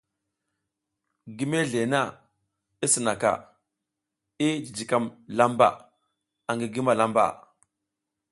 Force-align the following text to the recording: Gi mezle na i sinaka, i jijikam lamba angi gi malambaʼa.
Gi 1.35 1.45
mezle 1.51 1.81
na 1.91 2.01
i 2.85 2.87
sinaka, 2.93 3.31
i 4.45 4.47
jijikam 4.63 5.05
lamba 5.37 5.67
angi 6.49 6.67
gi 6.73 6.81
malambaʼa. 6.85 7.33